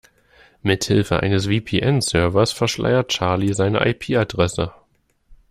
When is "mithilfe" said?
0.63-1.19